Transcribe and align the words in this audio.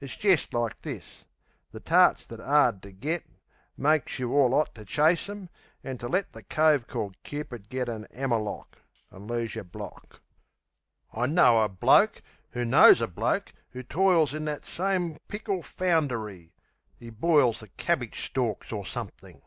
It's 0.00 0.16
jest 0.16 0.52
like 0.52 0.82
this. 0.82 1.26
The 1.70 1.78
tarts 1.78 2.26
that's 2.26 2.42
'ard 2.42 2.82
ter 2.82 2.90
get 2.90 3.22
Makes 3.76 4.18
you 4.18 4.34
all 4.34 4.52
'ot 4.52 4.74
to 4.74 4.84
chase 4.84 5.28
'em, 5.28 5.48
an' 5.84 5.96
to 5.98 6.08
let 6.08 6.32
The 6.32 6.42
cove 6.42 6.88
called 6.88 7.22
Cupid 7.22 7.68
get 7.68 7.88
an 7.88 8.04
'ammer 8.06 8.40
lock; 8.40 8.78
An' 9.12 9.28
lose 9.28 9.54
yer 9.54 9.62
block. 9.62 10.22
I 11.12 11.26
know 11.28 11.62
a 11.62 11.68
bloke 11.68 12.20
'oo 12.56 12.64
knows 12.64 13.00
a 13.00 13.06
bloke 13.06 13.52
'oo 13.76 13.84
toils 13.84 14.34
In 14.34 14.44
that 14.46 14.64
same 14.66 15.18
pickle 15.28 15.62
found 15.62 16.10
ery. 16.10 16.52
('E 17.00 17.10
boils 17.10 17.60
The 17.60 17.68
cabbitch 17.68 18.26
storks 18.26 18.72
or 18.72 18.84
somethink.) 18.84 19.40